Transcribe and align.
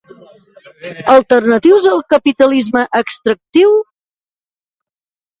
Alternatius 1.15 1.85
al 1.91 2.01
capitalisme 2.13 2.83
extractiu? 3.01 3.75